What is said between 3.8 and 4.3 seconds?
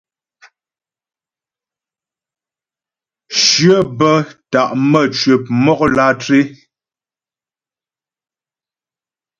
bə́